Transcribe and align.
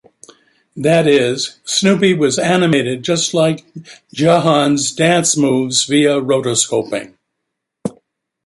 That 0.75 1.05
is, 1.07 1.59
Snoopy 1.63 2.15
was 2.15 2.39
animated 2.39 3.03
just 3.03 3.35
like 3.35 3.63
Jahan's 4.11 4.91
dance 4.93 5.37
moves 5.37 5.85
via 5.85 6.15
rotoscoping. 6.19 7.13